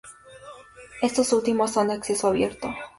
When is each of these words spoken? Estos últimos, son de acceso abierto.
Estos 1.03 1.31
últimos, 1.31 1.69
son 1.73 1.89
de 1.89 1.93
acceso 1.93 2.27
abierto. 2.29 2.73